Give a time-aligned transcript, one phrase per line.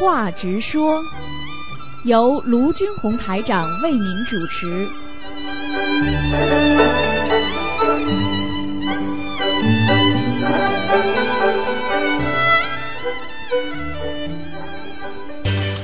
[0.00, 1.04] 话直说，
[2.04, 4.88] 由卢军红台长为您主持。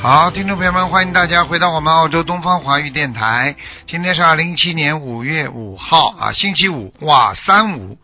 [0.00, 3.54] 好，听众朋友们，欢迎大家回到我们澳洲东方华语电台。
[3.86, 7.98] 今天是二零一七年五月五号啊，星期五，哇，三五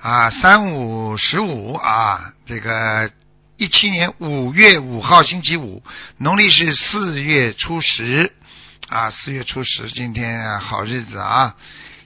[0.00, 3.08] 啊，三五十五啊，这个
[3.56, 5.82] 一七年五月五号星期五，
[6.18, 8.32] 农历是四月初十
[8.88, 11.54] 啊，四月初十，今天啊好日子啊。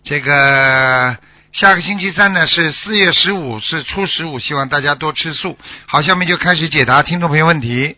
[0.05, 1.17] 这个
[1.53, 5.57] 下个星期三呢是四月十五，是初十五，希望大家多吃素。
[5.87, 7.97] 好，下面就开始解答听众朋友问题。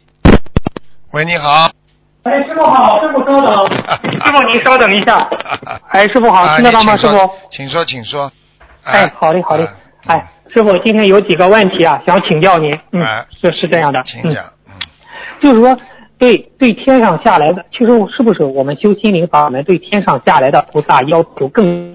[1.13, 1.71] 喂，你好。
[2.25, 5.17] 哎，师傅好，师傅稍等， 师傅您稍等一下。
[5.91, 6.97] 哎，师傅好，啊听得到吗？
[6.97, 7.31] 师傅？
[7.51, 8.31] 请说，请说。
[8.85, 9.75] 哎，好嘞，好嘞啊。
[10.07, 12.73] 哎，师傅，今天有几个问题啊，想请教您。
[12.93, 14.01] 嗯哎，是是这样的。
[14.01, 14.45] 嗯，请讲。
[14.67, 14.73] 嗯，
[15.43, 15.79] 就是说，
[16.19, 21.95] 对对天上下来的，其实是不是我们修心灵法门对天上下来的菩萨要求更严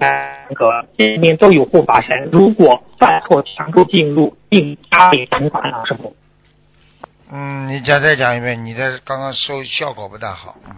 [0.54, 5.82] 格，这边都有护法神，如果犯错全部进入并加倍惩罚呢？
[5.86, 6.14] 师傅？
[7.32, 10.54] 嗯，你再再讲一遍，你的刚刚收效果不大好。
[10.66, 10.76] 嗯，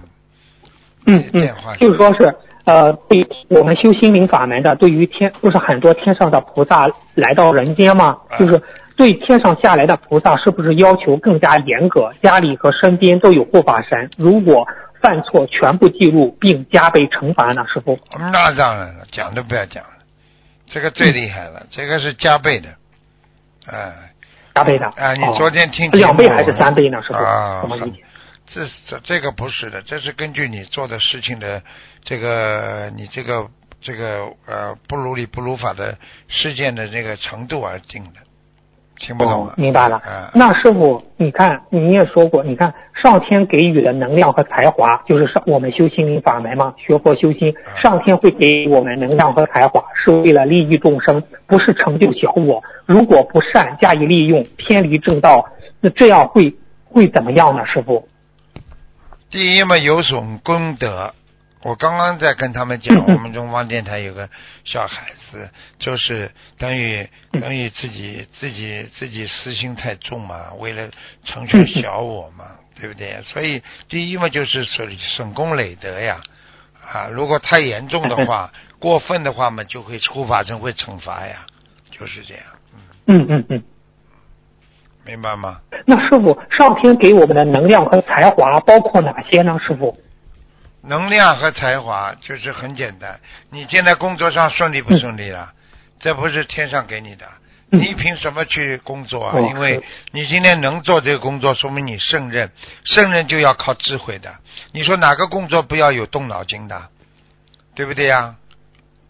[1.07, 2.35] 嗯嗯就是说是
[2.67, 8.19] 呃，对我们修心灵法门的，对于天，不是很多天上的菩萨来到人间吗？
[8.29, 8.61] 啊就是
[8.97, 12.13] 对天上下来的菩萨，是不是要求更加严格？
[12.23, 14.67] 家里和身边都有护法神，如果
[15.01, 17.65] 犯错全部记录并加倍惩罚呢？
[17.73, 17.97] 师傅？
[18.19, 19.91] 那当然了，讲都不要讲了，
[20.67, 22.69] 这个最厉害了，这个是加倍的。
[23.71, 23.93] 哎
[24.57, 24.87] 加倍的？
[24.87, 27.01] 啊，你哦昨天听两倍还是三倍呢？
[27.03, 27.19] 师傅？
[27.19, 28.03] 啊怎么理解？
[28.47, 31.63] 这这这个不是的，这是根据你做的事情的
[32.05, 33.47] 这个你这个
[33.81, 35.97] 这个呃不如理不如法的
[36.29, 38.21] 事件的这个程度而定的，
[38.99, 39.97] 听不懂明白了。
[39.97, 52.63] 啊，那师傅，你看你也说过，你看上天给予的能量和才华，就是上我们修心灵法门嘛，学佛修心，啊上天会给我们能量和才华，是为了利益众生，不是成就小我。
[52.87, 55.45] 如果不善加以利用，偏离正道，
[55.81, 56.55] 那这样会
[56.85, 57.67] 会怎么样呢？
[57.67, 58.09] 师傅？
[59.37, 61.13] 第一嘛，有损功德。
[61.63, 64.31] 我刚刚在跟他们讲，我们中方电台有个
[64.65, 70.89] 小孩子，就是等于等于自己自己自己私心太重嘛，为了
[71.27, 72.47] 成全小我嘛，
[72.81, 73.21] 对不对？
[73.25, 76.19] 所以第一嘛，就是损损功累德呀，
[76.91, 81.45] 啊，如果太严重的话， 过分的话嘛，就会护法神会惩罚呀，
[81.91, 82.81] 就是这样，嗯，
[83.19, 83.63] 嗯嗯嗯。
[85.07, 85.61] 明白吗？
[85.87, 89.57] 那师傅，上天给我们的能量和才华包括哪些呢？
[89.65, 89.97] 师傅？
[90.83, 93.19] 能量和才华就是很简单。
[93.51, 95.53] 你现在工作上顺利不顺利了？
[96.01, 97.25] 这不是天上给你的，
[97.71, 99.33] 嗯你凭什么去工作啊？
[99.35, 102.51] 哦因为你今天能做这个工作，说明你胜任，
[102.85, 104.33] 胜任就要靠智慧的。
[104.73, 106.89] 你说哪个工作不要有动脑筋的，
[107.75, 108.35] 对不对呀？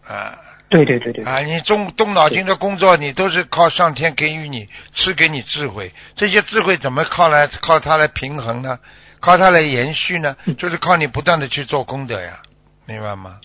[0.07, 0.37] 啊
[0.69, 1.23] 对对对对。
[1.23, 1.39] 啊！
[1.39, 8.79] 你动动脑筋的工作，你都是靠上天给予你赐给你智慧，这些智慧怎么靠来靠它来平衡呢？
[9.19, 10.35] 靠它来延续呢？
[10.45, 12.39] 嗯就是靠你不断的去做功德呀，
[12.85, 13.39] 明白吗？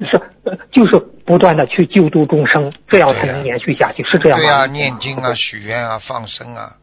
[0.00, 0.96] 是，呃就是
[1.26, 4.44] 不断的去救度众生，这样才能延续下去，是这样吗？
[4.44, 6.76] 对呀、念经啊，许愿啊，放生啊，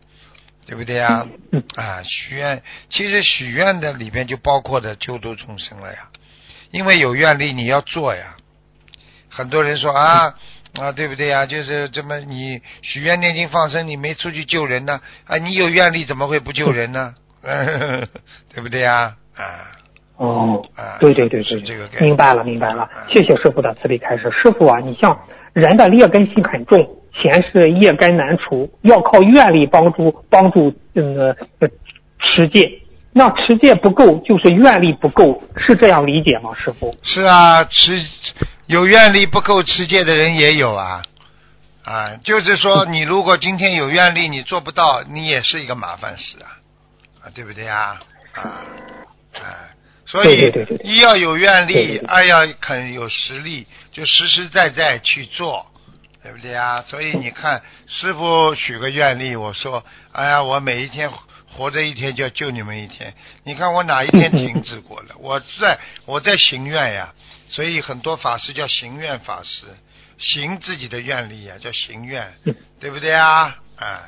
[0.68, 1.26] 对不对呀？
[1.54, 6.10] 嗯啊，许愿，其实许愿的里边就包括的救度众生了呀，
[6.72, 8.36] 因为有愿力你要做呀。
[9.36, 10.34] 很多人说啊
[10.80, 11.46] 啊，对不对呀？
[11.46, 15.00] 就是这么你许愿念经放生，你没出去救人呢？
[15.28, 17.14] 啊，你有愿力怎么会不救人呢？
[18.54, 19.14] 对不对呀？
[19.36, 19.44] 啊
[20.18, 21.90] 哦，啊，对对对对，是这个。
[22.00, 24.32] 明白了明白了啊，谢谢师傅的慈悲开示。
[24.32, 25.18] 师傅啊，你像
[25.54, 26.88] 人的劣根性很重，
[27.22, 31.36] 前世业根难除，要靠愿力帮助帮助嗯
[32.20, 32.82] 持戒。
[33.18, 36.94] 那持戒不够，就是愿力不够，是这样理解吗，师傅？
[37.02, 37.98] 是啊，持
[38.68, 41.04] 有愿力不够持戒的人也有啊，
[41.84, 46.48] 啊，就是说 你如果今天有愿力，你做不到，你也是一个麻烦事啊，
[47.24, 48.00] 啊，对不对呀？
[48.34, 48.42] 啊，
[49.34, 49.70] 啊，
[50.06, 50.52] 所以
[50.84, 55.66] 一要有愿力，二要肯有实力，就实实在在去做。
[56.24, 56.84] 对不对啊？
[56.88, 61.08] 所以你看，师傅许个愿力，我说，哎呀，我每一天
[61.56, 63.14] 活着一天就要救你们一天。
[63.44, 65.16] 你看我哪一天停止过了？
[65.20, 67.14] 我在我在行愿呀，
[67.50, 69.66] 所以很多法师叫行愿法师，
[70.18, 72.34] 行自己的愿力呀，叫行愿，
[72.80, 73.56] 对不对啊？
[73.78, 74.04] 啊，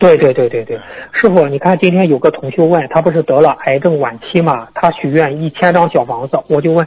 [0.00, 0.80] 对对对对对，
[1.12, 6.86] 师傅，你看今天有个同学问他不是得了癌症晚期嘛，他许愿一千张小房子，我就问，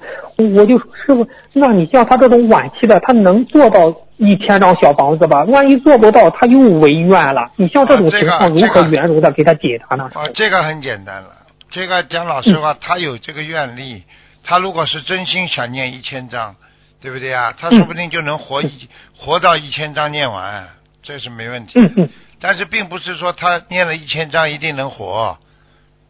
[0.56, 5.44] 我就师傅，那你像他这种晚期的，他能做到一千张小房子吧？
[5.44, 7.52] 万一做不到，他又违愿了。
[7.56, 10.10] 你像这种情况，如何圆融的给他解答呢？
[10.16, 11.30] 啊，这个很简单了，
[11.70, 14.02] 这个讲老实话，他有这个愿力，
[14.44, 16.56] 他如果是真心想念一千张，
[17.00, 17.54] 对不对啊？
[17.56, 20.68] 他说不定就能活一活到一千张念完，
[21.04, 21.80] 这是没问题。
[21.80, 22.10] 嗯嗯。
[22.46, 25.38] 但是并不是说他念了一千章一定能活，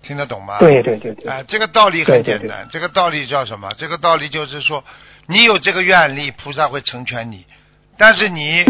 [0.02, 0.58] 听得懂吗？
[0.58, 1.32] 对对对对。
[1.32, 2.68] 啊，这个道理很简单。
[2.72, 3.72] 这个道理叫什么？
[3.78, 4.84] 这个道理就是说，
[5.28, 7.46] 你有这个愿力，菩萨会成全你。
[8.00, 8.66] 但是你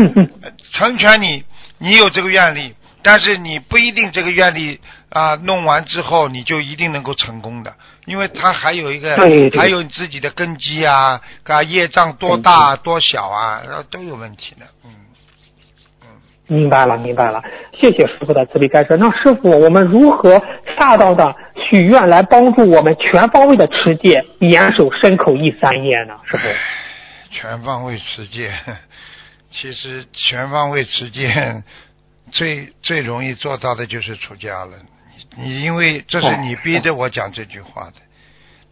[0.74, 1.46] 成全你，
[1.78, 7.74] 你有这个愿力，但是你不一定这个愿力啊弄完之后你就一定能够成功的，
[8.04, 9.16] 因为他还有一个
[9.58, 14.92] 还有你自己的根基啊，啊业障多大多小啊，都有问题的，嗯。
[16.48, 17.42] 明白了，明白了，
[17.80, 18.98] 谢谢师傅的慈悲开示。
[18.98, 21.36] 那师傅，我们如何恰当的
[21.70, 26.16] 许愿来帮助我们全方位的持戒，严守身口意三业呢？
[26.26, 26.44] 师傅，
[27.32, 28.52] 全方位持戒，
[29.52, 31.64] 其实全方位持戒
[32.32, 34.72] 最最容易做到的就是出家了。
[35.38, 37.94] 你因为这是你逼着我讲这句话的。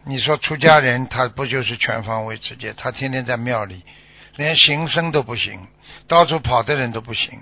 [0.04, 2.74] 你说出家人他不就是全方位持戒？
[2.76, 3.82] 他天天在庙里，
[4.36, 5.68] 连行僧都不行，
[6.08, 7.40] 到处跑的人都不行。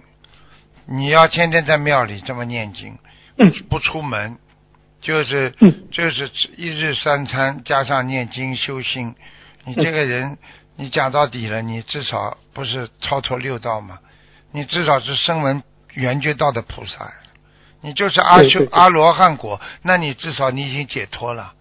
[0.91, 2.97] 你要天天在庙里这么念经，
[3.69, 4.39] 不出门，
[4.99, 5.53] 就是
[5.91, 9.13] 就是一日三餐加上念经修心，
[9.65, 10.39] 你这个人，
[10.77, 13.99] 你讲到底了，你至少不是超脱六道嘛？
[14.51, 15.61] 你至少是声闻
[15.93, 17.13] 缘觉道的菩萨，
[17.81, 21.53] 你就是阿修阿罗汉果，那你至少你已经解脱了，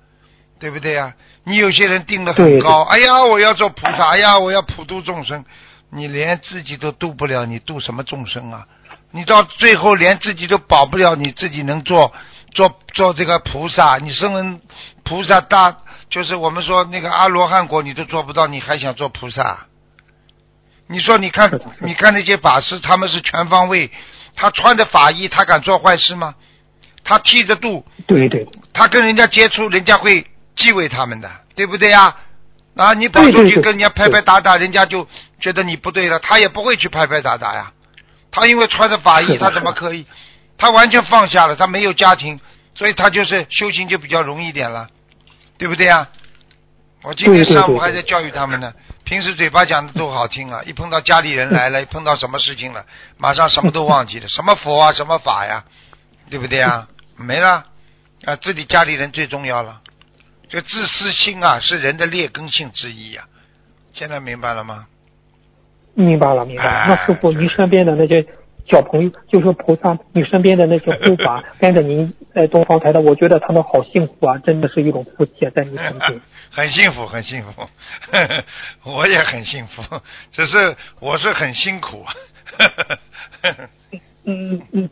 [0.58, 1.14] 对不对呀？
[1.44, 5.44] 你有些人定的很高，哎呀，我要做菩萨，哎呀，我要普度众生，
[5.90, 8.66] 你连自己都度不了，你度什么众生啊？
[9.10, 12.12] 你到最后连自己都保不了，你自己能做
[12.52, 13.98] 做做这个菩萨？
[13.98, 14.60] 你身为
[15.04, 15.76] 菩萨大，
[16.10, 19.66] 就是我们说那个阿罗汉果，你都做不到，你还想做菩萨？
[20.90, 21.50] 你说，你看，
[21.80, 23.90] 你看那些法师，他们是全方位，
[24.34, 26.34] 他穿着法衣，他敢做坏事吗？
[27.04, 30.26] 他剃着度，对对，他跟人家接触，人家会
[30.56, 32.16] 忌讳他们的，对不对呀？
[32.76, 35.06] 啊，你跑出去跟人家拍拍打打，人家就
[35.40, 37.72] 觉得你不对了，他也不会去拍拍打打呀。
[38.30, 40.06] 他因为穿着法衣，他怎么可以？
[40.56, 42.40] 他完全放下了，他没有家庭，
[42.74, 44.88] 所以他就是修行就比较容易一点了，
[45.56, 46.08] 对不对啊？
[47.02, 48.72] 我今天上午还在教育他们呢。
[49.04, 52.84] 平时嘴巴讲的都好听啊， 一碰到家里人来了，一碰到什么事情了，
[53.16, 55.64] 马上什么都忘记了， 什么佛啊，什么法呀，
[56.28, 56.88] 对不对啊？
[57.16, 57.64] 没了
[58.24, 59.80] 啊，自己家里人最重要了。
[60.50, 63.24] 这自私心啊，是人的劣根性之一呀。
[63.94, 64.86] 现在明白了吗？
[66.04, 66.86] 明白了，明白了。
[66.88, 68.24] 那师傅，您身边的那些
[68.70, 74.38] 小朋友，就是菩萨，你身边的那些护法， 跟着您在东方台的，我觉得他们好幸福啊！
[74.38, 76.20] 真的是一种福气，在你身边。
[76.50, 77.68] 很幸福，很幸福，
[78.90, 79.82] 我也很幸福，
[80.32, 82.04] 只是我是很辛苦。
[84.24, 84.90] 嗯嗯嗯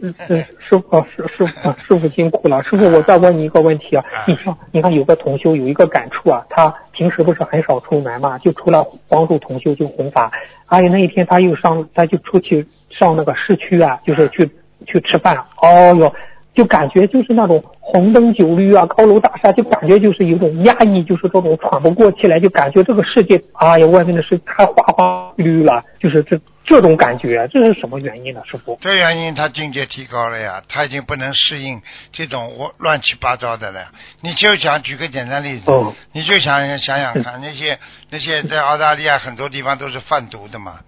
[0.00, 0.14] 嗯。
[0.28, 2.62] 嗯，师傅，师师傅，师傅辛苦了。
[2.62, 10.30] 师傅，我再问你一个问题啊，你像，你看有个同修有一个感触啊，他平时不是很少出门嘛，就除了帮助同修就弘法，
[10.66, 14.50] 而且那一天他又上，他就出去上那个市区啊，就是去
[14.86, 16.12] 去吃饭，哦哟，
[16.56, 26.40] 就感觉就是那种红灯酒绿啊，高楼大厦，就感觉就是有种压抑，就是这种喘不过气来，就感觉这个世界，哎呀，外面的世界太花花绿了，就是这。
[26.68, 28.42] 这种感觉，这是什么原因呢？
[28.44, 28.76] 师傅？
[28.80, 33.82] 这原因他境界提高了呀，他已经不能适应这种我乱七八糟的了。
[34.20, 35.70] 你就想举个简单例子，
[36.10, 37.78] 你就想想想看，那些
[38.10, 40.80] 那些在澳大利亚很多地方都是贩毒的嘛，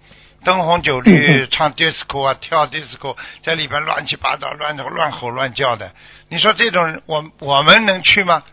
[0.43, 5.91] 灯红酒绿唱 disco 啊，跳 disco，在里边乱七八糟乱乱吼乱叫的。
[6.29, 8.43] 你说这种人，我我们能去吗？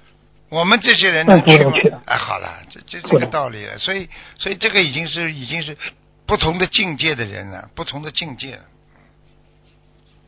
[0.49, 1.73] 我们这些人能去吗？
[2.07, 3.78] 哎，好了，这这这个道理了。
[3.78, 5.76] 所以所以这个已经是已经是。
[6.28, 8.59] 不同的境界的人了，不同的境界。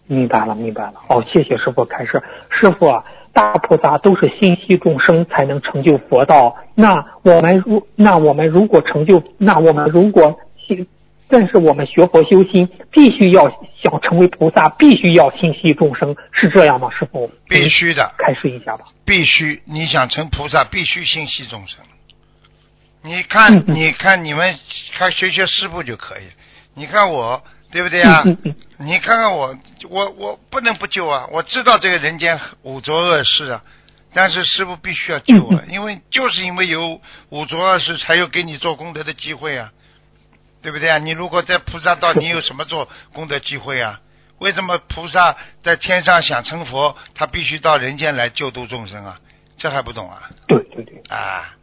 [0.06, 0.94] 明白了，明白了。
[1.08, 2.22] 好，谢谢师傅开示。
[2.50, 6.56] 师傅啊，大菩萨都是心系众生才能成就佛道。
[6.76, 10.86] 那我们如那我们如果成就，那我们如果心，
[11.28, 13.44] 但是我们学佛修心，必须要
[13.82, 16.88] 想成为菩萨，必须要心系众生，是这样吗？
[16.90, 18.12] 师傅，必须的。
[18.18, 18.86] 开示一下吧。
[19.04, 21.84] 必须，你想成菩萨，必须心系众生。
[23.02, 24.58] 你看，你看，你们
[24.96, 26.22] 看学学师傅就可以。
[26.74, 28.24] 你看我，对不对啊？
[28.78, 29.56] 你看看我，
[29.90, 31.28] 我我不能不救啊！
[31.32, 33.62] 我知道这个人间五浊恶世啊，
[34.14, 39.72] 但是师傅必须要救啊，因为就是因为有五浊恶世，才有给你做功德的机会啊，
[40.62, 40.98] 对不对啊？
[40.98, 44.00] 你如果在菩萨道，你有什么做功德机会啊？
[44.38, 49.18] 为什么菩萨在天上想成佛，他必须到人间来救度众生啊？
[49.56, 50.30] 这还不懂啊？
[50.46, 51.56] 对对对，啊，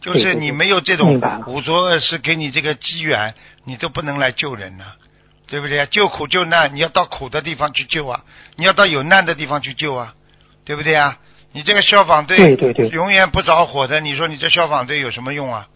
[0.00, 4.84] 就是你没有这种五浊恶世给你这个机缘，你都不能来救人呢、
[5.48, 5.86] 对不对啊？
[5.86, 8.22] 救苦救难，你要到苦的地方去救啊，
[8.54, 10.14] 你要到有难的地方去救啊，
[10.64, 11.18] 对不对啊？
[11.52, 15.66] 你这个消防队对对对永远不着火的，你说你这消防队有什么用啊？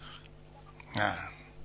[0.95, 1.15] 啊，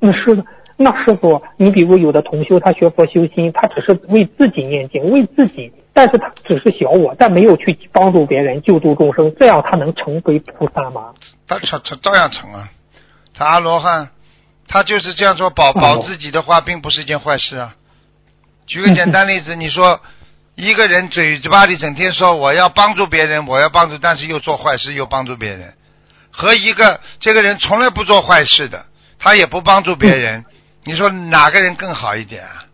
[0.00, 0.44] 那，是的。
[0.82, 11.12] 那师傅，你比如有的同修，他学佛修心，他只是为自己念经，为自己，但是他只是小我，但没有去帮助别人、救度众生，这样他能成为菩萨吗？
[11.46, 12.70] 他成成照样成啊，
[13.34, 14.08] 他阿罗汉，
[14.66, 17.74] 他就是这样说保保哦自己的话，并不是一件坏事啊。
[18.66, 20.00] 举个简单例子， 你说
[20.54, 25.74] 一个人嘴巴里整天说我要帮助别人，我要帮助，但是又做坏事又帮助别人，
[26.30, 28.86] 和一个这个人从来不做坏事的，
[29.18, 30.46] 他也不帮助别人，
[30.90, 32.64] 你说哪个人更好一点啊？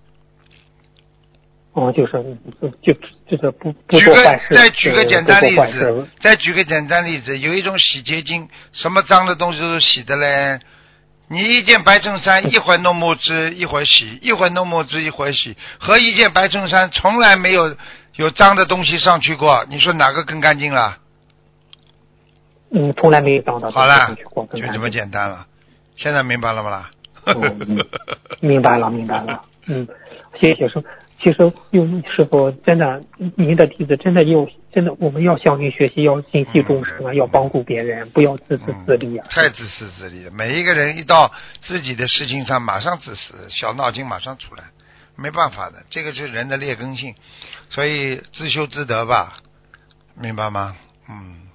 [1.75, 2.13] 哦，就是
[2.61, 2.95] 就就
[3.29, 10.59] 就是不不举个做坏事，再举个简单例子，再举个简单例子，有一种洗洁精，什么脏的东西都是洗的嘞。
[11.29, 17.77] 你一件白衬衫， 一会儿弄墨汁，一会儿洗，一会儿弄墨汁，一会儿洗，和一件白衬衫从来没有
[18.15, 20.97] 有脏的东西上去过，你说哪个更干净了？
[22.71, 24.17] 嗯，从来没有脏到好了
[24.55, 25.47] 就这么简单了。
[25.99, 26.91] 现在明白了吗啦？
[27.35, 27.87] 嗯嗯
[28.41, 29.43] 明白了，明白了。
[29.67, 29.87] 嗯，
[30.41, 30.87] 谢谢师傅。
[31.19, 33.03] 其实，用师傅真的，
[33.37, 39.27] 您的弟子真的要真的，我们要向您学习，要心系众生啊，要帮助别人，不要自私自利啊。
[39.31, 40.31] 太自私自利了。
[40.31, 44.65] 每一个人一到自己的事情上，马上自私，小脑筋马上出来，
[45.17, 47.15] 没办法的，这个就是人的劣根性，
[47.71, 49.39] 所以自修自得吧，
[50.21, 50.77] 明白吗？
[51.09, 51.49] 嗯，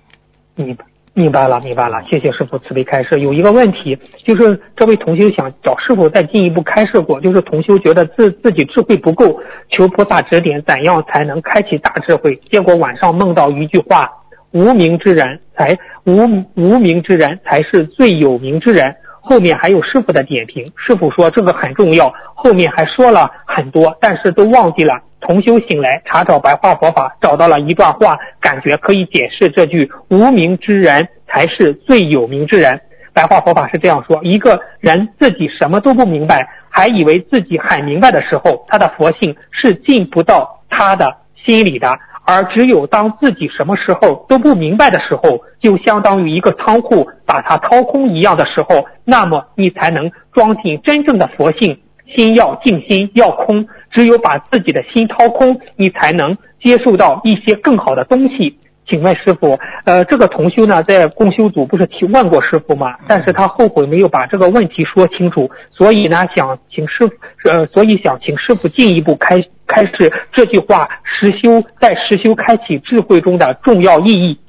[0.56, 2.02] 明白，明白了，明白了。
[2.10, 3.20] 谢谢师傅慈悲开示。
[3.20, 12.40] 有一个问题，就是这位同修想找师傅再进一步开示过，就是同修觉得自自己智慧不够，求菩萨指点怎样才能开启大智慧。
[12.50, 14.10] 结果晚上梦到一句话：
[14.52, 16.16] 无名之人才无
[16.56, 18.96] 无名之人才是最有名之人。
[19.24, 24.94] 后面还有师傅的点评，师傅说这个很重要，后面还说了很多，但是都忘记了。
[25.22, 32.82] 同修醒来查找白话佛法，找到了一段话，感觉可以解释这句“无名之人才是最有名之人”。
[33.14, 41.88] 白话佛法是这样说：一个人自己什么都不明白，还以为自己很明白的时候，他的佛性是进不到他的心里的。
[42.24, 51.80] 而只有当自己什么时候都不明白的时候，就相当于一个仓库把它掏空一样的时候，那么你才能装进真正的佛性。
[52.16, 58.58] 心要静心，要空，只有把自己的心掏空，你才能接受到一些更好的东西。
[58.88, 62.98] 请问师傅，呃，这个同修呢，在共修组不是提问过师傅吗？
[63.08, 67.14] 但是他后悔没有把这个问题说清楚，所以呢，想请师傅，
[67.50, 74.40] 呃，所以想请师傅进一步开开示这句话实修在实修开启智慧中的重要意义。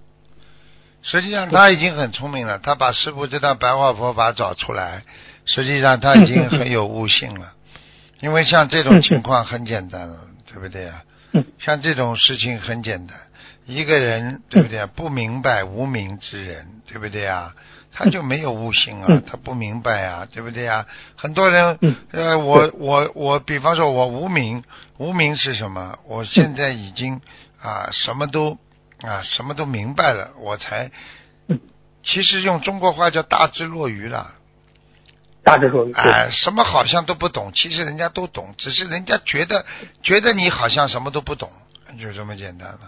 [1.03, 5.03] 实际上他已经很聪明了，他把师傅这段白话佛法找出来，
[5.45, 7.53] 实际上他已经很有悟性了。
[8.23, 11.03] 因为像这种情况很简单了，对不对啊？
[11.33, 13.17] 嗯像这种事情很简单，
[13.67, 14.87] 一个人对不对啊？
[14.87, 17.55] 不明白无名之人，对不对啊？
[17.91, 20.87] 他就没有悟性啊嗯，他不明白啊，对不对啊？
[21.17, 24.63] 很多人嗯，呃，我我我，比方说，我无名，
[24.99, 25.99] 无名是什么？
[26.07, 27.21] 我现在已经
[27.61, 28.59] 啊，什么都
[29.01, 30.91] 啊，什么都明白了，我才
[31.49, 31.61] 嗯，
[32.05, 34.35] 其实用中国话叫大智若愚了。
[35.45, 39.65] 大致说，哎，什么好像都不懂，其实人家都懂，只是人家觉得
[40.03, 41.51] 觉得你好像什么都不懂，
[42.01, 42.81] 就这么简单了，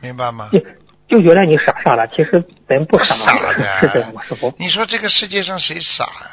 [0.00, 0.50] 明白吗？
[0.52, 0.60] 就
[1.08, 4.12] 就觉得你傻傻的，其实人不傻，傻的 是这样？
[4.28, 4.54] 师傅？
[4.58, 6.30] 你说这个世界上谁傻呀、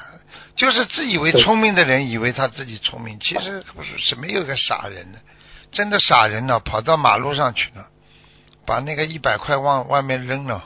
[0.55, 3.63] 就是自以为聪明的人，以为他自己聪明，其实
[3.99, 5.19] 是没有个傻人的。
[5.71, 7.87] 真的傻人呢，跑到马路上去了，
[8.65, 10.63] 把那个一百块往外面扔了，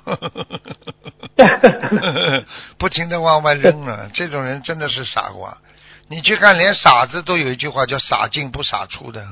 [2.78, 4.10] 不停的往外扔了。
[4.14, 5.58] 这种人真的是傻瓜。
[6.10, 9.28] 你去看，连傻子都有一句话叫“傻进不傻出”的，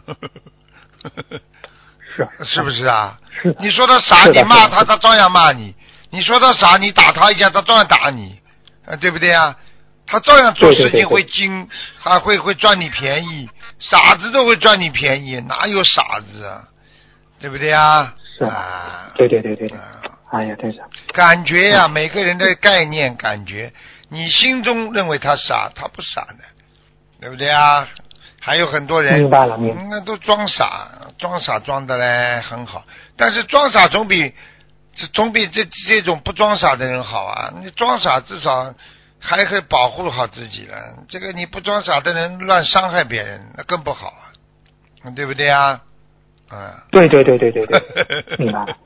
[2.16, 3.18] 是是不是啊？
[3.60, 5.74] 你说他傻，你骂他，他照样骂你；
[6.10, 8.40] 你说他傻，你打他一下，他照样打你，
[8.86, 9.56] 啊，对不对啊？
[10.08, 16.68] 他照样做事情会精，还会会赚你便宜，傻子都会赚你便宜，哪有傻子啊？
[17.40, 18.16] 对不对啊？
[18.38, 19.84] 是啊，对对对对对，啊
[20.32, 20.82] 哎呀，对是，
[21.14, 23.72] 感觉呀、每个人的概念感觉，
[24.10, 26.38] 你心中认为他傻，他不傻的，
[27.22, 27.88] 对不对啊？
[28.42, 29.82] 还有很多人明白了，明白。
[29.82, 30.88] 嗯那都装傻，
[31.18, 32.84] 装傻装的嘞很好，
[33.18, 34.34] 但是装傻总比
[34.96, 37.54] 这总比这这种不装傻的人好啊！
[37.62, 38.74] 你装傻至少
[39.20, 40.78] 还可以保护好自己了，
[41.10, 44.08] 这个你不装傻的人乱伤害别人，那更不好
[45.04, 45.10] 啊！
[45.16, 45.82] 对不对啊？
[46.52, 46.74] 嗯。
[46.92, 47.80] 对对对对对对，
[48.38, 48.78] 明白 了。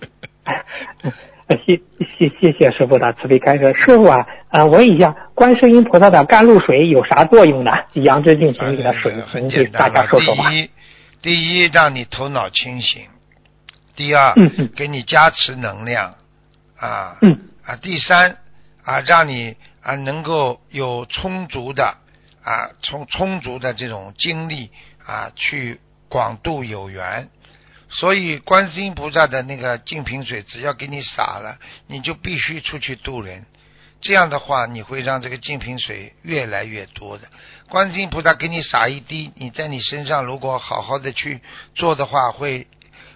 [1.65, 1.81] 谢
[2.17, 3.73] 谢谢谢师傅的慈悲开示。
[3.73, 7.71] 师傅啊，呃，问一下，观世音菩萨的甘露水有啥作用呢？
[7.93, 10.47] 阳之净瓶里的水，很给大家说说吧。
[10.49, 10.69] 第一，
[11.23, 13.01] 第一让你头脑清醒；
[13.95, 14.35] 第二，
[14.75, 16.13] 给你加持能量
[16.77, 17.35] 啊，嗯
[17.65, 18.37] 啊，第三
[18.83, 21.95] 啊，让你啊能够有充足的
[22.43, 24.69] 啊充充足的这种精力
[25.03, 27.27] 啊去广度有缘。
[27.91, 33.45] 所以，观世音菩萨的那个净瓶水，只要给你洒了，你就必须出去渡人。
[34.01, 37.27] 这样的话，你会让这个净瓶水越来越多的。
[37.67, 41.41] 观世音菩萨给你洒一滴，你在你身上如果好好的去
[41.75, 42.67] 做的话，会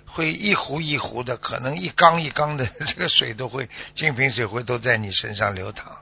[0.08, 6.00] 会一壶一壶的，可能一缸一缸的这个水都会净瓶水会都在你身上流淌。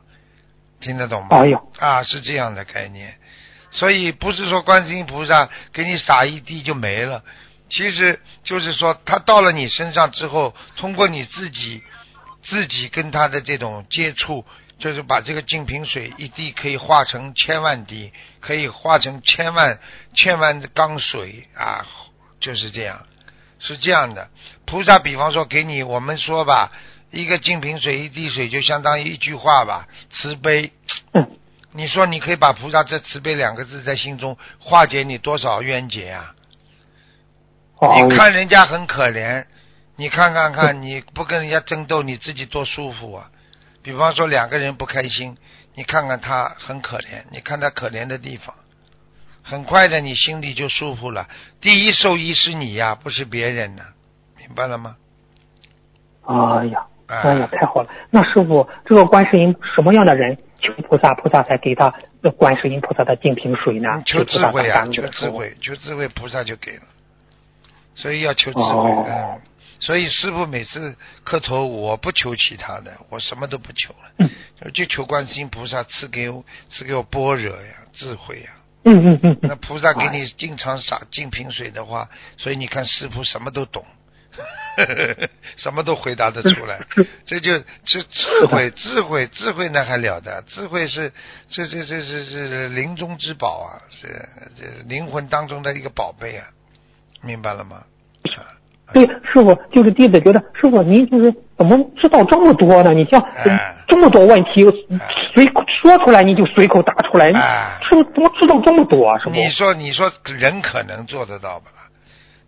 [0.80, 1.38] 听得懂吗？
[1.38, 3.16] 哎呦，啊，是这样的概念。
[3.70, 7.24] 所以不是说观世音菩萨给你洒一滴就没了。
[7.72, 11.82] 其实就是说，他到了你身上之后，通过你自己
[12.44, 14.46] 自己跟他的这种接触，
[14.78, 18.12] 就是把这个净瓶水一滴可以化成千万滴，
[18.42, 19.80] 可以化成千万
[20.14, 21.88] 千万的缸水啊，
[22.42, 23.06] 就是这样，
[23.60, 24.30] 是这样的。
[24.66, 26.72] 菩萨比方说给你，我们说吧，
[27.10, 30.74] 一个净瓶水一滴水就相当于一句话吧，慈悲。
[31.14, 31.38] 嗯。
[31.74, 36.36] 你说你可以把菩萨这慈悲两个字在心中化解你多少冤结啊？
[37.82, 39.44] 你看人家很可怜，
[39.96, 43.32] 你看看看，你不跟人家争斗，你自己多舒服啊！
[43.82, 45.36] 比方说两个人不开心，
[45.74, 48.54] 你看看他很可怜，你看他可怜的地方，
[49.42, 51.28] 很快的你心里就舒服了。
[51.60, 53.84] 第一受益是你呀，不是别人呢，
[54.38, 54.96] 明白了吗？
[56.22, 57.90] 哎呀，哎呀，太好了！
[58.12, 61.92] 那师傅，这个观世音什么样的人求菩萨，菩萨才给他
[62.38, 64.04] 观世音菩萨的净瓶水呢？
[64.06, 66.84] 求智慧啊，求智慧，求智慧，菩萨就给了。
[68.02, 69.40] 所以要求智慧，嗯，
[69.80, 78.50] 所以师傅每次磕头，我不求其他的，我什么都不求了，就求观世音菩萨赐给我赐给我般若呀，智慧呀。
[78.86, 79.38] 嗯嗯嗯。
[79.44, 83.86] 那菩萨给你经常洒净瓶水的话，所以你看师傅什么都懂，
[85.58, 86.84] 什么都回答得出来，
[87.28, 91.14] 这就这智慧智慧智慧那还了得，智慧是
[91.50, 96.48] 这这这这是灵中之宝啊，是这灵魂当中的一个宝贝啊。
[97.24, 97.84] 明白了吗？
[98.94, 102.92] 对，师傅就是弟子觉得师傅您就是怎么知道这么多呢？
[102.92, 103.26] 你像
[103.88, 104.66] 这么多问题
[105.34, 105.46] 随
[105.82, 107.32] 说出来你就随口答出来，
[107.84, 109.18] 师傅怎么知道这么多？
[109.32, 111.88] 你说你说人可能做得到不啦？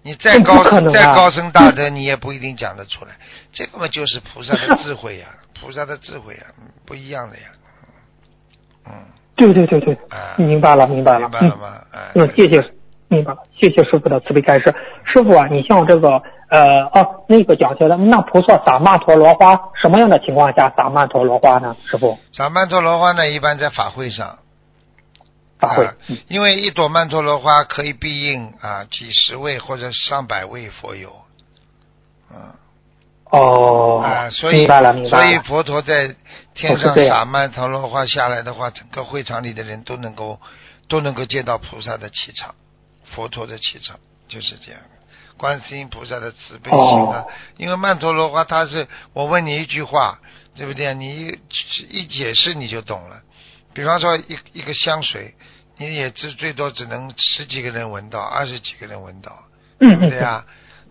[0.02, 3.12] 你再高再高深大德你也不一定讲得出来。
[3.54, 5.28] 这个嘛就是菩萨的智慧呀，
[5.62, 6.42] 菩萨的智慧呀，
[6.86, 7.44] 不一样的呀。
[8.86, 8.92] 嗯，
[9.38, 9.98] 对对对对，
[10.46, 11.82] 明白了明白了，明白了吗？
[12.16, 12.62] 嗯，谢谢。
[13.08, 14.74] 明白了，谢谢师傅的慈悲开示。
[15.06, 21.76] 师傅啊，你像这个呃哦那个讲起来，那菩萨撒曼陀罗花，什么样的情况下撒曼陀罗花呢？
[21.86, 24.38] 师傅，撒曼陀罗花呢，一般在法会上。
[25.60, 25.88] 法会，
[26.28, 31.14] 因为一朵曼陀罗花可以庇应啊几十位或者上百位佛友。
[32.32, 32.38] 嗯。
[33.30, 34.02] 哦。
[34.04, 34.66] 啊，所以
[35.08, 36.16] 所以佛陀在
[36.54, 40.40] 天上撒曼陀罗花下来的话，整个会场里的人都能够
[40.90, 42.56] 都能够见到菩萨的气场。
[43.16, 44.82] 佛陀的气场就是这样，
[45.38, 47.26] 观世音菩萨的慈悲心啊。
[47.58, 50.20] 因为曼陀罗花，它是我问你一句话，
[50.56, 50.94] 对不对？
[50.94, 51.40] 你一
[51.90, 53.22] 一解释你就懂了。
[53.74, 55.34] 比方说一一个香水，
[55.78, 59.32] 你也只最多只能十几个人闻到，二十几个人闻到，
[59.80, 60.46] 对不对啊？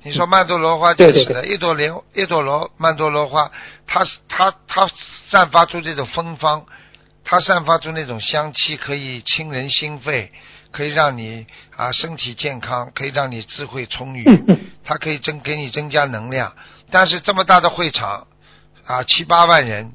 [0.04, 3.52] 你说曼陀罗花就是的，一朵莲，一朵罗曼陀罗花，
[3.86, 4.90] 它它它
[5.30, 6.66] 散发出这种芬芳，
[7.24, 10.32] 它散发出那种香气，可以清人心肺。
[10.72, 14.24] 可以让你啊身体健康，可以让你智慧充裕，
[14.84, 16.52] 它可以增给你增加能量。
[16.90, 18.26] 但是这么大的会场
[18.86, 19.92] 啊七八万人，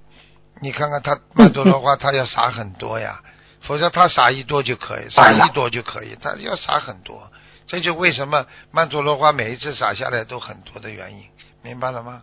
[0.61, 3.19] 你看看他曼陀罗花，他要撒很多呀，
[3.61, 7.29] 否则他撒一朵就可以，撒一朵就可以，他要撒很多。
[7.67, 11.23] 这就为什么曼陀罗花每一次撒下来都很多的原因，
[11.63, 12.21] 明白了吗？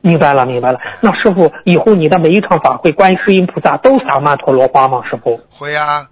[0.00, 0.80] 明白了，明白了。
[1.00, 5.02] 那师傅以后你的每一场法会，观世音菩萨都撒曼陀罗花吗？
[5.08, 6.08] 师傅会啊。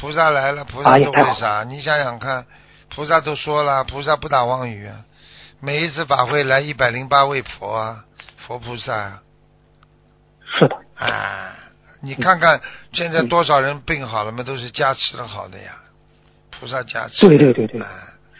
[0.00, 1.62] 菩萨来了，菩萨都会啥？
[1.64, 2.46] 你想想看，
[2.88, 5.04] 菩萨都说了，菩萨不打妄语啊。
[5.60, 8.04] 每一次法会来一百零八位佛啊，
[8.46, 9.20] 佛菩萨。
[10.58, 10.76] 是的。
[10.96, 11.54] 啊，
[12.00, 12.60] 你看看
[12.94, 15.76] 现在多少人病好了嘛，都是加持的好的呀，
[16.50, 17.28] 菩萨加持。
[17.28, 17.78] 对对对对。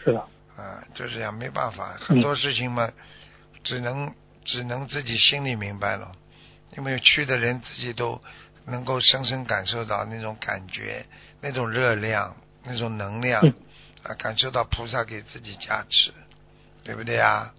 [0.03, 0.19] 是的。
[0.57, 2.89] 啊，就这样，没办法，很多事情嘛，
[3.63, 4.11] 只能
[4.45, 6.11] 只能自己心里明白了，
[6.75, 8.19] 因为去的人自己都
[8.65, 11.05] 能够深深感受到那种感觉。
[11.41, 13.41] 那种热量，那种能量，
[14.03, 16.11] 啊，感受到菩萨给自己加持，
[16.83, 17.51] 对不对啊？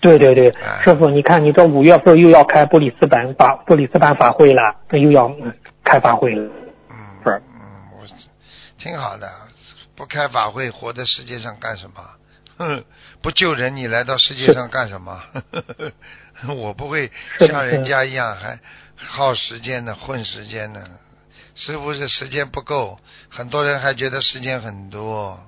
[0.00, 6.48] 对对对哎，师傅，你看你这五月份又要开布里斯班法布里斯班法会了，那又要嗯开法会了。
[6.88, 8.06] 嗯是嗯，我
[8.78, 9.28] 挺好的，
[9.96, 12.00] 不开法会，活在世界上干什么？
[12.58, 12.84] 哼，
[13.20, 15.20] 不救人，你来到世界上干什么？
[16.56, 18.56] 我不会像人家一样还
[18.98, 20.80] 耗时间的、混时间的。
[21.54, 25.38] 师傅是时间不够，很多人还觉得时间很多。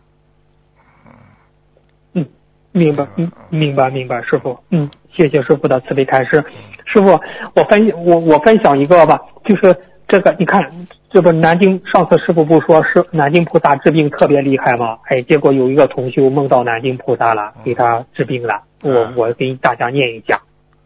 [2.14, 2.26] 嗯，
[2.72, 6.44] 明白，嗯，明白，明白，师傅，嗯，谢谢师傅的慈悲开示。
[6.86, 7.20] 师傅，
[7.54, 9.76] 我分我我分享一个吧，就是
[10.08, 10.64] 这个，你看，
[11.10, 14.98] 这不南京上次师傅不说是南京菩萨治病特别厉害吗？
[15.04, 18.64] 哎，结果有一个同修梦到南京菩萨了，给他治病了。
[18.82, 20.39] 我我给大家念一下，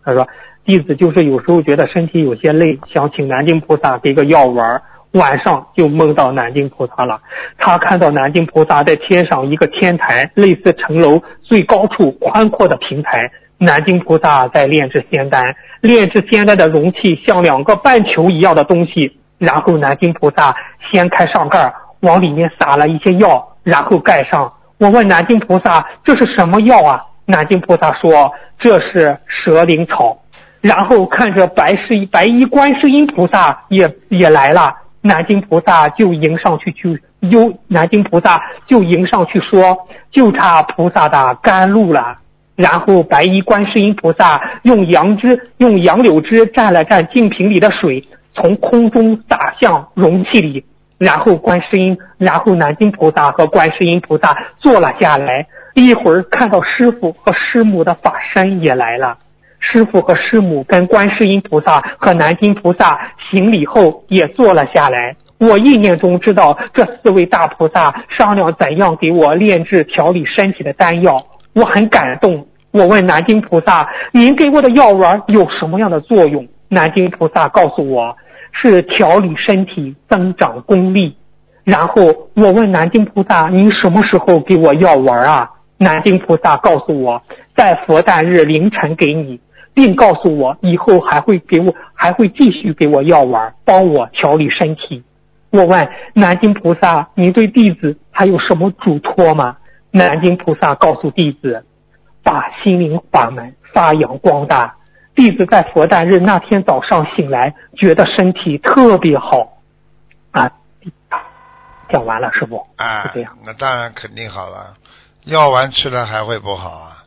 [0.04, 0.26] 他说
[0.64, 4.82] 弟子就是有时候觉得身体有些累，想请南京菩萨给个药丸儿。
[5.12, 7.20] 晚上就梦到南京菩萨了，
[7.56, 13.30] 他看到南京菩萨在天上一个天台，类似城楼最高处宽阔的平台。
[13.58, 19.16] 南京菩萨在炼制仙丹，炼制仙丹的容器像两个半球一样的东西。
[19.38, 20.52] 然后南京菩萨
[20.90, 24.52] 掀开上盖，往里面撒了一些药，然后盖上。
[24.78, 27.00] 我问南京菩萨这是什么药啊？
[27.26, 30.18] 南京菩萨说这是蛇灵草。
[30.60, 34.74] 然后看着白世白衣观世音菩萨也也来了。
[35.02, 39.76] 南京菩萨就迎上去去，又南京菩萨就迎上去说，
[40.10, 42.16] 就差菩萨的甘露了。
[42.56, 48.02] 然后白衣观世音菩萨用杨枝用杨柳枝蘸了蘸净瓶里的水，
[48.34, 50.64] 从空中洒向容器里。
[50.96, 55.46] 然后观世音，然后南京菩萨和观世音菩萨坐了下来。
[55.74, 59.18] 一会儿看到师傅和师母的法身也来了。
[59.58, 65.16] 师傅和师母跟观世音菩萨和南京菩萨行礼后也坐了下来。
[65.38, 71.20] 我意念中知道这四位大菩萨商量怎样给我炼制调理身体的丹药，
[71.54, 72.46] 我很感动。
[72.70, 78.16] 我问南京菩萨：“您给我的药丸有什么样的作用？”南京菩萨告诉我
[78.52, 81.16] 是调理身体、增长功力。
[81.64, 82.02] 然后
[82.34, 87.22] 我问南京菩萨：“您什么时候给我药丸啊？”南京菩萨告诉我
[87.56, 89.40] 在佛诞日凌晨给你。
[89.76, 95.02] 并告诉我以后还会给我，还会继续给我药丸，帮我调理身体。
[95.50, 99.56] 我问南京菩萨：“您对弟子还有什么嘱托吗？”
[99.90, 101.66] 南京菩萨告诉弟子
[102.22, 104.76] ：“把心灵法门发扬光大。”
[105.16, 109.58] 弟子在佛诞日那天早上醒来，觉得身体特别好。
[110.30, 110.52] 啊，
[111.88, 112.64] 讲完了，师傅。
[112.76, 114.74] 啊是这样，那当然肯定好了。
[115.24, 117.04] 药丸吃了还会不好啊？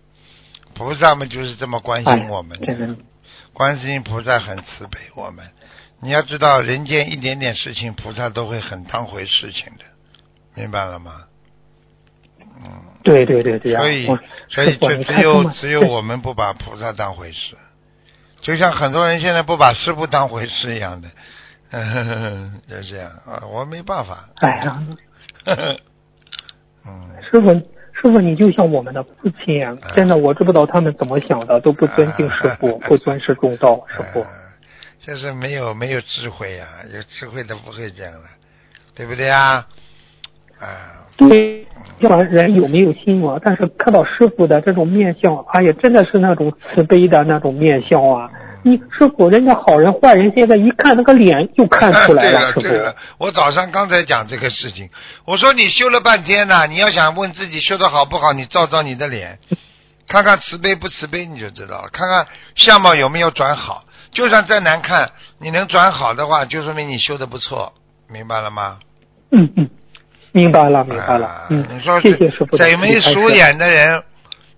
[0.74, 2.96] 菩萨们就是这么关心我们的。
[3.54, 5.50] 观世音菩萨很慈悲我们。
[6.00, 9.86] 你要知道，人间一点点事情，菩萨都会很当回事情的，
[10.54, 11.24] 明白了吗？
[12.40, 14.06] 嗯，对对对对啊、所以
[14.50, 17.56] 所以就只有只有我们不把菩萨当回事，
[18.42, 21.10] 就像很多人现在不把师傅当回事一样的，
[22.70, 24.30] 就这样啊，我没办法。
[24.36, 24.84] 哎呀，
[26.86, 27.50] 嗯，师傅，
[28.02, 29.10] 师傅，你就像我们的父
[29.44, 29.76] 亲啊！
[29.96, 34.22] 真的，我知不道他们怎么想的，都不尊敬师傅，不尊师重道，师傅。
[34.22, 34.28] 呃
[35.00, 38.24] 就是没有没有智慧呀、有智慧的不会这样的，
[38.94, 39.66] 对不对啊？
[40.60, 41.66] 啊，对，
[42.00, 48.30] 不管人有没有心啊，但是看到师傅的这种面相，哎呀，真的是那种慈悲的那种面相啊！
[48.63, 54.89] 你师傅，人家好人坏人，现在一看那个脸就看出来 对了师对了傅。，我早上刚才讲这个事情，
[55.26, 59.39] 我说你修了半天呢，你要想问自己修的好不好，你照照你的脸，
[60.08, 61.89] 看看慈悲不慈悲，你就知道了。
[61.91, 67.74] 看看相貌有没有转好，就算再难看，你能转好的话，就说明你修的不错，
[68.10, 68.80] 明白了吗？
[69.32, 69.70] 嗯嗯，
[70.32, 71.46] 明白了明白了啊。
[71.50, 74.04] 嗯你说，谢谢师傅贼眉鼠眼的人，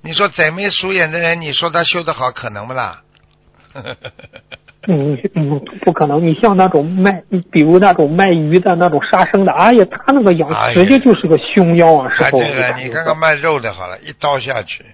[0.02, 3.02] 你说贼眉鼠眼的人，你说他修的好，可能不啦？
[4.88, 6.26] 嗯嗯，不可能！
[6.26, 12.10] 你像那种卖，比如那种卖鱼的那种杀生的，哎呀，他那个样哎呀直接就是个凶妖啊！
[12.10, 14.86] 师啊，傅，对了，我感觉你看看卖肉的好了，一刀下去，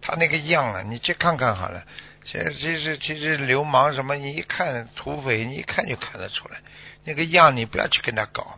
[0.00, 1.82] 他那个样啊，你去看看好了。
[2.24, 6.56] 其实其实其实流氓什么，你一看土匪，你一看就看得出来，
[7.04, 8.56] 那个样你不要去跟他搞，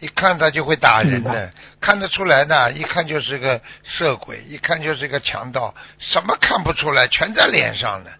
[0.00, 8.10] 一看他就会打人的嗯，看得出来的，一看就是个色鬼，一看就是个强盗，什么看不出来，全在脸上的，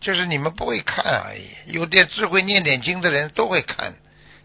[0.00, 1.72] 就是你们不会看而已。
[1.72, 3.94] 有点智慧、念点经的人都会看，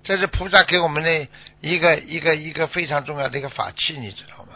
[0.03, 1.27] 这是菩萨给我们的
[1.61, 4.51] 一个一个一个非常重要的一个法器，你知道吗？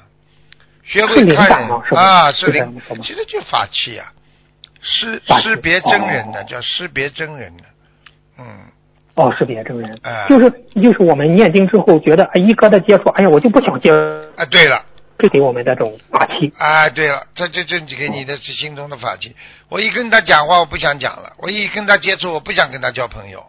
[0.83, 2.67] 学会看人啊，是的，
[3.03, 4.11] 其实就法器啊、
[4.81, 7.63] 识识别真人的，哦叫识别真人的，
[8.37, 8.45] 嗯，
[9.15, 10.49] 哦，识别真人，哎就是
[10.81, 13.91] 就是我们念经之后觉得，哎，一跟他接触，哎呀，我就不想接，
[14.37, 14.81] 啊，对了，
[15.19, 16.53] 这给我们的这种法器。
[16.57, 19.35] 啊，对了，这这这给你的是心中的法器。
[19.69, 23.43] 我一跟他讲话，我不想讲了；我一跟他接触，我不想跟他交朋友。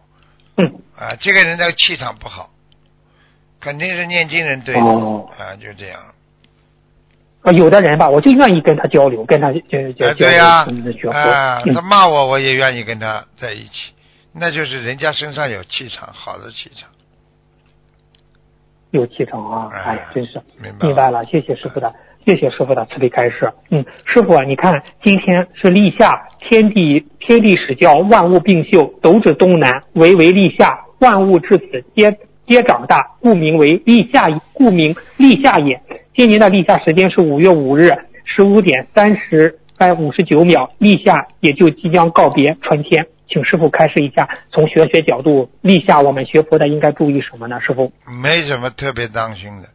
[0.57, 0.65] 嗯，
[0.97, 2.49] 啊，这个人的气场不好，
[3.59, 4.81] 肯定是念经人对的。
[4.81, 6.01] 哦啊，就这样。
[7.41, 9.59] 啊，有的人吧，我就愿意跟他交流，跟他就
[9.93, 11.09] 就啊，交对呀、流，嗯，学。
[11.09, 13.93] 啊，嗯他骂我，我也愿意跟他在一起，
[14.33, 16.89] 那就是人家身上有气场，好的气场。
[18.91, 19.69] 有气场啊！
[19.71, 20.41] 哎哎呀，真是
[20.81, 21.93] 明白了，谢谢师傅的，
[22.25, 23.51] 谢谢师傅的慈悲开示。
[23.69, 35.79] 嗯，师傅啊，你看今天是立夏，天地天地始教，万物并秀，斗指东南，唯为立夏，万物至此皆皆长大，故名为立夏，故名立夏也。
[36.15, 37.91] 今年的立夏时间是五月五日
[38.25, 43.05] 十五点三十分五十九秒，立夏也就即将告别春天。
[43.29, 47.59] 请师傅开示一下，从学学角度，立夏我们学佛的应该注意什么呢？
[47.61, 47.93] 师傅？
[48.21, 49.69] 没什么特别当心的。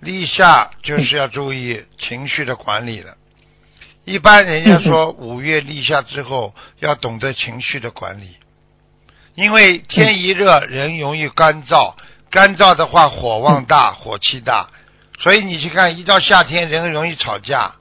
[0.00, 3.14] 立夏就是要注意情绪的管理了。
[4.04, 8.36] 一般人家说五月立夏之后要懂得情绪的管理，
[9.34, 11.94] 因为天一热，人容易干燥，
[12.30, 14.68] 干燥的话火旺大，火气大，
[15.18, 17.74] 所以你去看，一到夏天人容易吵架，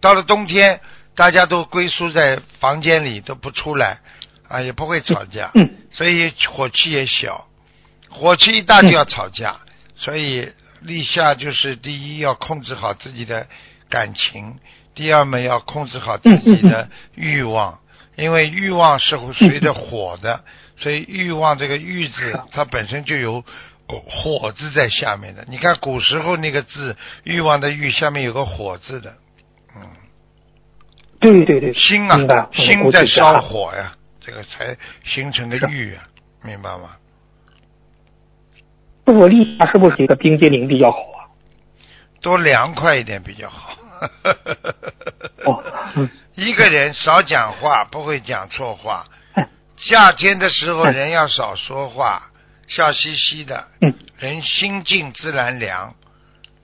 [0.00, 0.80] 到了冬天
[1.16, 3.98] 大家都龟缩在房间里都不出来，
[4.54, 7.48] 啊也不会吵架，嗯所以火气也小，
[8.08, 9.56] 火气一大就要吵架，
[9.96, 13.46] 所以立夏就是第一要控制好自己的
[13.88, 14.56] 感情，
[14.94, 17.80] 第二嘛要控制好自己的欲望，
[18.16, 20.44] 因为欲望是会随着火的，
[20.76, 23.44] 所以欲望这个欲字它本身就有
[23.86, 25.44] 火字在下面的。
[25.48, 29.14] 你看古时候那个字欲望的欲下面有个火字的，
[29.76, 29.82] 嗯，
[31.20, 36.04] 对对对，心啊，心在烧火呀，这个才形成的欲啊，
[36.42, 36.96] 明白吗？
[39.06, 41.28] 师傅立夏是不是一个冰激凌比较好啊？
[42.22, 43.76] 多凉快一点比较好。
[45.44, 45.62] 哦，
[45.96, 49.46] 嗯，一个人少讲话，不会讲错话哎。
[49.76, 52.30] 夏天的时候，哎人要少说话，
[52.66, 55.94] 笑嘻嘻的，嗯人心静自然凉。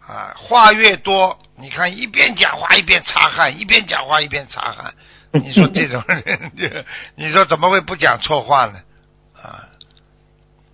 [0.00, 4.94] 啊，话越多，你看一边讲话一边擦汗，一边讲话一边擦汗。
[5.32, 6.66] 嗯你说这种人，就
[7.14, 8.80] 你说怎么会不讲错话呢？
[9.40, 9.68] 啊，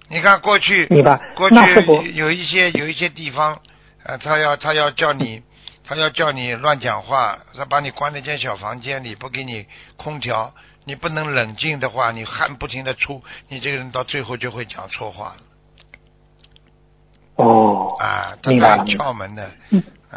[0.08, 0.86] 你看过去，
[1.34, 3.60] 过去有一些有一些地方，
[4.02, 5.42] 呃，他要他要叫你，
[5.84, 9.66] 他要叫你乱讲话，他把你关在一间小房间里，不给你
[9.98, 10.54] 空调，
[10.86, 20.16] 你不能冷静的话，你汗不停的出，你这个人到最后就会讲错话了哦，啊，他明白了很窍门的，嗯啊，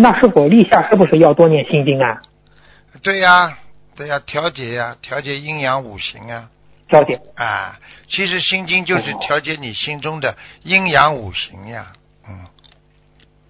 [0.00, 2.20] 那是否立夏是不是要多念心经啊？
[3.02, 3.58] 对呀、
[3.96, 6.48] 对呀、调节呀、调节阴阳五行啊，
[6.88, 7.20] 调节。
[7.34, 7.76] 啊，
[8.08, 11.92] 其实心经就是哦调节你心中的阴阳五行呀，
[12.28, 12.46] 嗯，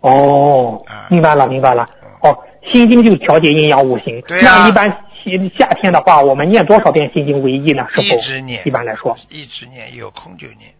[0.00, 1.86] 哦啊，明白了，明白了。
[2.22, 2.34] 哦，
[2.72, 4.18] 心经就调节阴阳五行。
[4.22, 7.86] 对呀那一般夏夏天的话，我们念多少遍心经为宜呢？
[7.90, 8.16] 是否？
[8.16, 9.14] 一直念，一般来说。
[9.28, 10.72] 一直念，有空就念，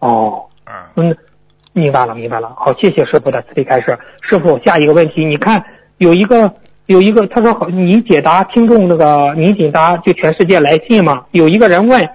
[0.00, 1.16] 哦，嗯，嗯，
[1.78, 2.52] 明白了，明白了。
[2.56, 3.98] 好，谢谢师傅的慈悲开示。
[4.20, 5.64] 师傅，下一个问题，你看
[5.96, 6.52] 有一个
[6.86, 11.24] 有一个，他说好，你解答听众那个你解答就全世界来信嘛？
[11.30, 12.08] 有一个人问，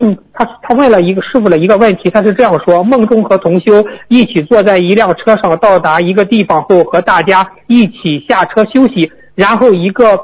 [0.00, 9.10] 嗯，他他问了一个师傅的一个问题，他是这样说：梦中和同修一起坐在一辆车上，到达一个地方后，和大家一起下车休息。
[9.34, 10.18] 然后一个，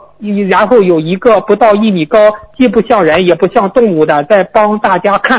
[0.48, 2.18] 然后有一个不到一米高，
[2.56, 5.38] 既不像人也不像动物的，在帮大家看。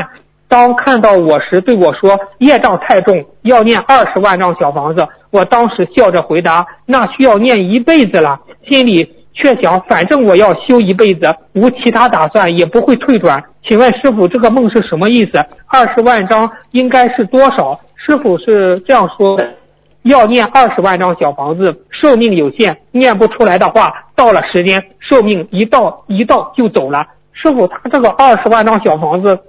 [0.54, 8.40] 当看到我时，对我说：“业障太重，要念二十万张小房子。”我当时笑着回答：“那需要念一辈子了。”
[8.70, 13.44] 心里却想：反正我要修一辈子，无其他打算，也不会退转。
[13.68, 15.44] 请问师傅，这个梦是什么意思？
[15.66, 17.80] 二十万张应该是多少？
[17.96, 19.56] 师傅是这样说的：
[20.04, 27.04] 要念二十万张小房子，寿命有限，念不出来的话，到了时间，寿命一到一到就走了。
[27.32, 29.40] 师傅，他这个二十万张小房子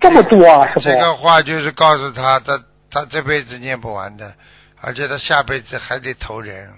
[0.00, 0.80] 这么多啊，师傅？
[0.80, 4.34] 这个话就是告诉他，他他这辈子念不完的，
[4.80, 6.72] 而且他下辈子还得投人，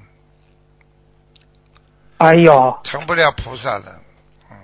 [2.19, 4.01] 哎呦，成不了菩萨了，
[4.51, 4.57] 嗯，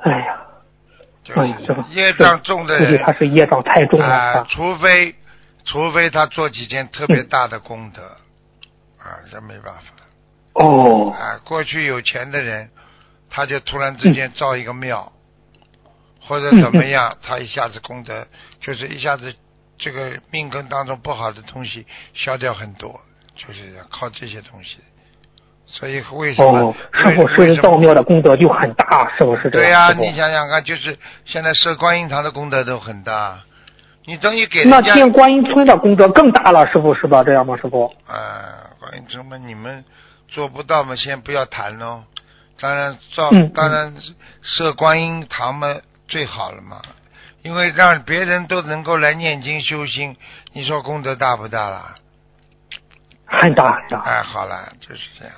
[0.00, 0.38] 哎呀，
[1.24, 1.48] 就是
[1.90, 4.46] 业障重的人他是业障太重了。
[4.48, 5.14] 除非
[5.64, 8.02] 除非他做几件特别大的功德，
[8.98, 9.92] 啊，这没办法。
[10.54, 12.70] 哦，啊，过去有钱的人，
[13.28, 15.12] 他就突然之间造一个庙，
[16.26, 18.26] 或者怎么样，他一下子功德
[18.60, 19.32] 就是一下子
[19.78, 23.00] 这个命根当中不好的东西消掉很多，
[23.34, 24.78] 就是靠这些东西。
[25.68, 26.58] 所以为什么？
[26.60, 29.92] 哦，师傅设置道庙的功德就很大，是不是这样？
[29.92, 33.40] 对呀、你想想看，就是现在设观音堂的功德都很大，
[34.04, 37.24] 你等于给那建观音村的功德更大了，师傅是吧？
[37.24, 37.92] 这样吗，师傅？
[38.06, 39.84] 啊，观音村嘛你们
[40.28, 42.04] 做不到嘛，先不要谈喽。
[42.60, 43.92] 当然造，嗯当然
[44.42, 45.74] 设观音堂嘛
[46.08, 46.80] 最好了嘛，
[47.42, 50.16] 因为让别人都能够来念经修心，
[50.52, 51.94] 你说功德大不大啦？
[53.26, 54.00] 很大很大。
[54.00, 55.34] 哎，好了，就是这样。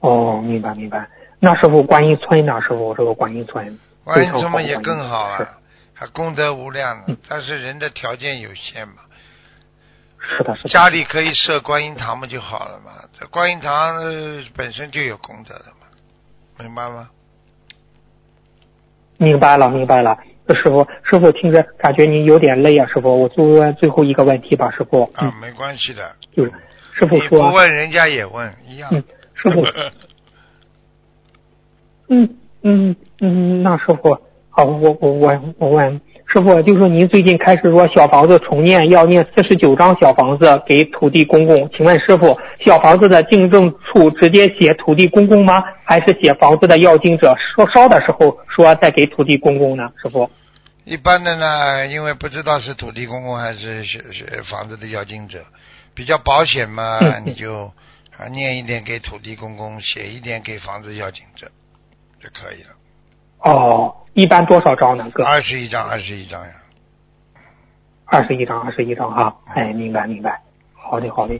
[0.00, 1.08] 哦，明白明白。
[1.38, 2.60] 那时候，观音村那？
[2.60, 5.58] 师傅，这个观音村观音非常好城门也更好是啊，
[5.94, 7.16] 还功德无量呢嗯。
[7.28, 8.94] 但是人的条件有限嘛，
[10.18, 10.68] 是的，是的。
[10.68, 12.92] 家里可以设观音堂嘛就好了嘛。
[13.18, 15.86] 这观音堂、呃本身就有功德的嘛，
[16.58, 17.08] 明白吗？
[19.22, 20.18] 明白了，明白了。
[20.48, 23.22] 师傅，师傅听着感觉您有点累啊，师傅。
[23.22, 25.08] 我就问最后一个问题吧，师傅。
[25.18, 26.14] 嗯，，啊没关系的。
[26.32, 26.52] 就是
[26.92, 28.90] 师傅说不说，问人家也问一样。
[28.92, 29.02] 嗯，
[29.34, 29.64] 师傅，
[32.10, 34.18] 嗯嗯嗯，那师傅，
[34.50, 36.00] 好，我我我我问
[36.32, 45.62] 师傅，就是您最近开始说小房子重念要念四十九张小房子给土地公公，请问师傅，小房子的净证处直接写土地公公吗？
[45.84, 49.90] 还是写房子的要经者烧烧的时候说再给土地公公呢？
[50.02, 50.30] 师傅？
[50.86, 55.44] 一般的呢，因为不知道是土地公公还是是是房子的要经者，
[55.94, 57.70] 比较保险嘛，嗯你就
[58.16, 61.46] 啊念一点给土地公公，写一点给房子要经者
[62.22, 62.70] 就可以了。
[63.42, 65.08] 哦，一般多少张呢？
[65.12, 65.24] 哥？
[65.24, 66.50] 二十一张，二十一张呀。
[68.04, 69.34] 二十一张，二十一张哈。
[69.54, 70.40] 哎，明白明白。
[70.74, 71.34] 好的好的，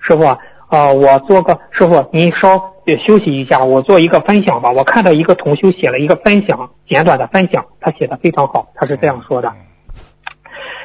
[0.00, 0.38] 师傅啊、
[0.70, 2.50] 呃我做个师傅，您稍
[2.86, 4.70] 呃休息一下，我做一个分享吧。
[4.70, 9.48] 我看到一个同修写了一个分享，简短的分享，他写的非常好，他是这样说的。
[9.48, 9.71] 嗯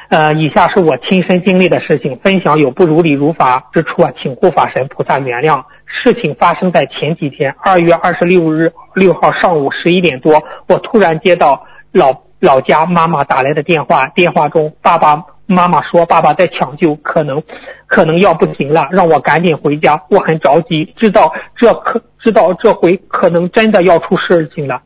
[0.08, 5.62] 呃，以下是我亲身经历的事情，分享有不如理如法之处啊，请护法神菩萨原谅。
[5.86, 17.42] 事情发生在前几天，二月二十六日六号上午十一点多，我突然接到老老家妈妈打来的电话，电话中爸爸妈妈说爸爸在抢救，可能
[17.86, 20.02] 可能要不行了，让我赶紧回家。
[20.08, 24.80] 我很着急，知道这可知道这回可能真的要出事情了。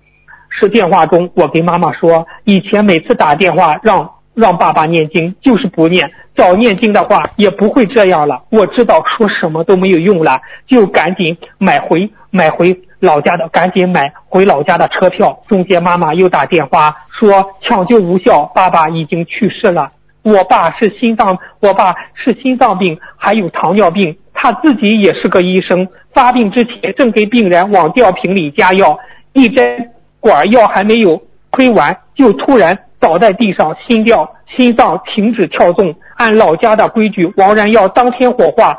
[0.51, 6.11] 是电话中，我给妈妈说，以前每次打电话让让爸爸念经，就是不念。
[6.35, 8.43] 早念经的话，也不会这样了。
[8.51, 15.43] 我知道说什么都没有用了，就赶紧买回买回老家的，赶紧买回老家的车票。
[15.49, 19.93] 中间妈妈又打电话说抢救无效，爸爸已经去世了。
[20.23, 25.87] 我爸是心脏，我爸是心脏病，还有糖尿病，他自己也是个医生。
[26.15, 28.99] 发病之前正给病人往吊瓶里加药，
[29.33, 29.91] 一针
[30.21, 35.93] 管药还没有推完，就突然倒在地上，心跳心脏停止跳动。
[36.17, 38.79] 按老家的规矩，王然要当天火化。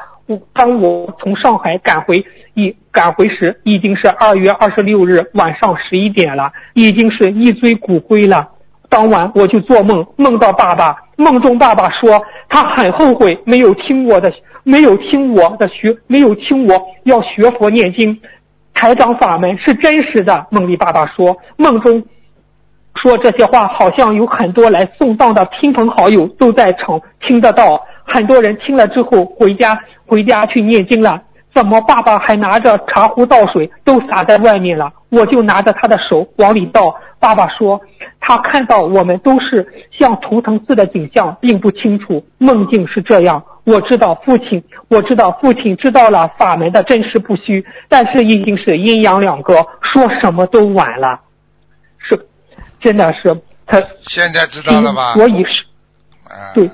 [0.53, 8.47] 当我从上海赶回一赶回时，已经是二月二十六日晚上十一点了，已经是一堆骨灰了。
[8.89, 14.31] 当晚我就做梦，梦到爸爸，梦中爸爸说他很后悔没有听我的，
[14.63, 18.17] 没有听我的学，没有听我要学佛念经，
[18.73, 20.47] 台长法门是真实的。
[20.49, 22.01] 梦里爸爸说，梦中
[23.01, 31.21] 说这些话，好像有很多来送葬的亲朋好友都在场听得到，很多人听了之后回家回家去念经了。
[31.53, 34.91] 怎么爸爸还拿着茶壶倒水，都洒在外面了？
[35.09, 36.95] 我就拿着他的手往里倒。
[37.19, 37.79] 爸爸说，
[38.19, 42.25] 他看到我们都是像图腾似的景象，并不清楚。
[42.39, 49.55] 梦境是这样，我知道父亲，我知道父亲知道了法门的真实不虚，但是已经是阴阳两隔，
[49.93, 51.19] 说什么都晚了。
[52.83, 53.81] 是，真的是他。
[54.07, 55.13] 现在知道了吧？
[55.13, 55.63] 所以是，
[56.27, 56.69] 啊对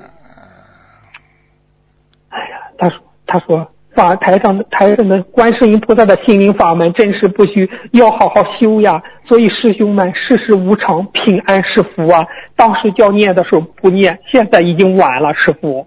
[2.30, 9.02] 哎呀，他说，他说法台上的台上的观世音菩萨的心灵法门真是不虚，要好好修呀。
[9.26, 12.26] 所以师兄们，世事无常，平安是福啊。
[12.56, 15.86] 当时叫念的时候不念，现在已经晚了，师傅。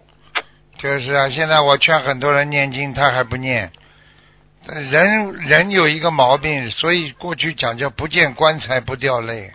[0.77, 3.71] 就是啊，现在我劝很多人念经，他还不念。
[4.65, 9.51] 人人有一个毛病，所以过去讲叫不见棺材不掉泪，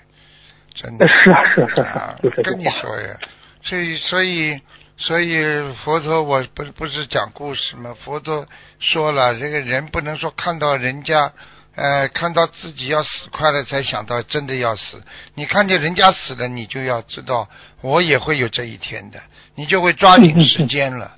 [0.81, 1.07] 真的。
[1.09, 2.65] 是啊，是啊是啊跟你。
[2.65, 3.19] 说呀，
[3.63, 4.61] 所以所以
[4.97, 7.95] 所以佛陀我不是不是讲故事吗？
[8.05, 8.47] 佛陀
[8.79, 11.33] 说了，这个人不能说看到人家。
[11.81, 15.01] 呃，看到自己要死快了，才想到真的要死。
[15.37, 17.49] 你看见人家死了，你就要知道，
[17.83, 19.21] 我也会有这一天的，
[19.55, 21.13] 你就会抓紧时间了，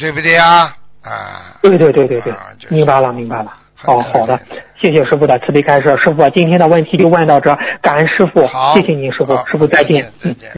[0.00, 0.76] 对不对啊？
[1.04, 3.56] 啊，对对对对对啊就是，明白了明白了。
[3.82, 4.38] 很哦，好的，
[4.80, 5.96] 谢谢师傅的慈悲开示。
[6.04, 10.12] 师傅，今天的问题就问到这，感恩师傅好，，谢谢您师傅，师傅再见。
[10.22, 10.34] 嗯。
[10.34, 10.50] 再见。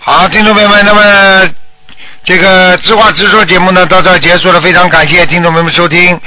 [0.00, 1.54] 好，听众朋友们，那么
[2.22, 6.18] 这个知话直说节目呢到这儿结束了，非常感谢听众朋友们收听。